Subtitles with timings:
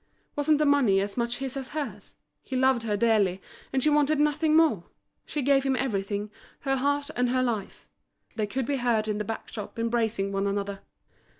[0.35, 2.17] Wasn't the money as much his as hers?
[2.41, 3.39] He loved her dearly,
[3.71, 4.85] and she wanted nothing more;
[5.27, 6.31] she gave him everything,
[6.61, 7.87] her heart and her life.
[8.35, 10.79] They could be heard in the back shop embracing one another.